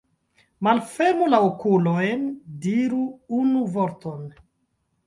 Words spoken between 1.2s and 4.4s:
la okulojn, diru unu vorton!